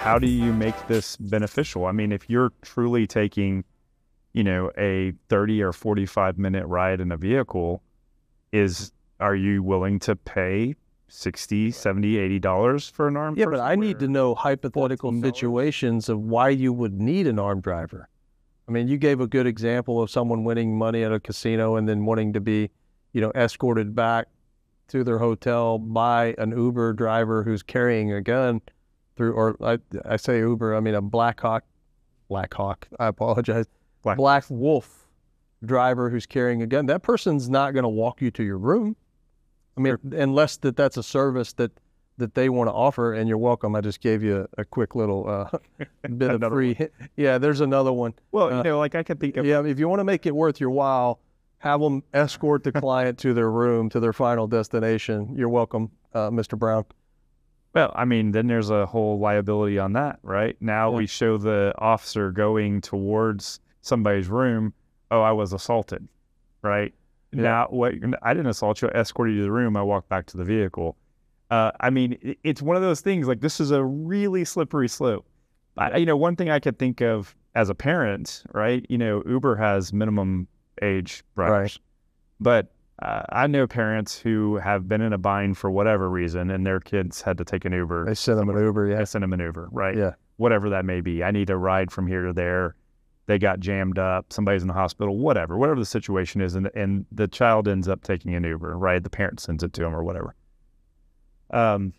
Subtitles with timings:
[0.00, 1.84] how do you make this beneficial?
[1.84, 3.64] I mean, if you're truly taking,
[4.32, 7.82] you know, a 30 or 45 minute ride in a vehicle,
[8.50, 10.74] is are you willing to pay
[11.08, 15.22] 60, 70, 80 dollars for an armed Yeah, but I need to know hypothetical $14?
[15.22, 18.08] situations of why you would need an armed driver.
[18.68, 21.86] I mean, you gave a good example of someone winning money at a casino and
[21.86, 22.70] then wanting to be,
[23.12, 24.28] you know, escorted back
[24.88, 28.62] to their hotel by an Uber driver who's carrying a gun
[29.20, 31.62] through, or I, I say Uber, I mean a Black Hawk,
[32.30, 33.66] Black Hawk, I apologize,
[34.02, 35.06] Black- Black Wolf
[35.62, 36.86] driver who's carrying a gun.
[36.86, 38.96] That person's not going to walk you to your room.
[39.76, 41.70] I mean, unless that that's a service that
[42.16, 43.74] that they want to offer, and you're welcome.
[43.76, 45.58] I just gave you a, a quick little uh,
[46.16, 46.78] bit of free.
[47.16, 48.14] Yeah, there's another one.
[48.32, 50.24] Well, uh, you know, like I could think of Yeah, if you want to make
[50.24, 51.20] it worth your while,
[51.58, 55.34] have them escort the client to their room to their final destination.
[55.36, 56.58] You're welcome, uh, Mr.
[56.58, 56.86] Brown.
[57.74, 60.56] Well, I mean, then there's a whole liability on that, right?
[60.60, 60.96] Now Yeah.
[60.98, 64.72] we show the officer going towards somebody's room.
[65.10, 66.06] Oh, I was assaulted,
[66.62, 66.92] right?
[67.32, 67.42] Yeah.
[67.42, 67.94] Now, what?
[68.22, 68.88] I didn't assault you.
[68.88, 69.76] I escorted you to the room.
[69.76, 70.96] I walked back to the vehicle.
[71.50, 73.28] Uh, I mean, it's one of those things.
[73.28, 75.26] Like this is a really slippery slope.
[75.76, 78.84] I, you know, one thing I could think of as a parent, right?
[78.88, 80.46] You know, Uber has minimum
[80.82, 81.78] age drivers,
[82.40, 86.66] but uh, I know parents who have been in a bind for whatever reason, and
[86.66, 88.04] their kids had to take an Uber.
[88.06, 88.88] They send them an Uber.
[88.88, 89.96] Yeah, send a maneuver, right?
[89.96, 90.12] yeah.
[90.36, 91.22] Whatever that may be.
[91.22, 92.74] I need a ride from here to there.
[93.26, 94.32] They got jammed up.
[94.32, 95.16] Somebody's in the hospital.
[95.18, 99.02] Whatever, whatever the situation is, and and the child ends up taking an Uber, right?
[99.02, 100.34] The parent sends it to them or whatever.
[101.50, 101.92] Um,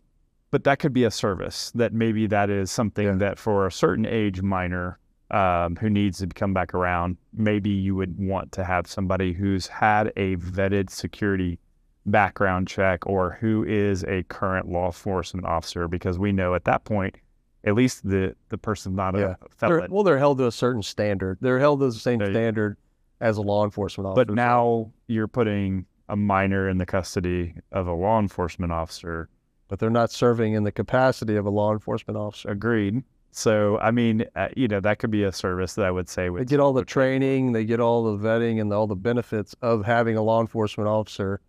[0.49, 3.15] but that could be a service that maybe that is something Yeah.
[3.15, 4.97] that for a certain age minor
[5.31, 9.67] um, who needs to come back around, maybe you would want to have somebody who's
[9.67, 11.57] had a vetted security
[12.05, 16.83] background check or who is a current law enforcement officer because we know at that
[16.83, 17.15] point
[17.63, 19.19] at least the the person's not Yeah.
[19.19, 19.25] a
[19.59, 21.37] They're, felon well, they're held to a certain standard.
[21.41, 22.77] They're held to the same There you- standard
[23.19, 24.25] as a law enforcement officer.
[24.25, 29.29] but now you're putting a minor in the custody of a law enforcement officer
[29.67, 32.49] but they're not serving in the capacity of a law enforcement officer.
[32.49, 36.09] agreed so i mean uh, you know that could be a service that i would
[36.09, 39.55] say They get all the training, they get all the vetting and all the benefits
[39.61, 41.41] of having a law enforcement officer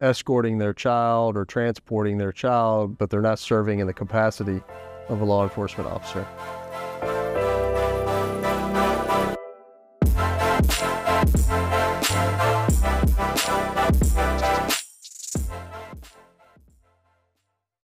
[0.00, 4.62] escorting their child or transporting their child, but they're not serving in the capacity
[5.08, 6.26] of a law enforcement officer.